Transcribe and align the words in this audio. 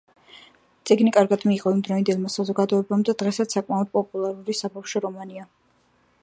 წიგნი 0.89 1.11
კარგად 1.17 1.43
მიიღო 1.49 1.73
იმ 1.75 1.83
დროინდელმა 1.87 2.31
საზოგადოებამ 2.37 3.05
და 3.11 3.15
დღესაც 3.23 3.57
საკმაოდ 3.59 3.93
პოპულარული 3.99 4.57
საბავშვო 4.63 5.05
რომანია. 5.07 5.47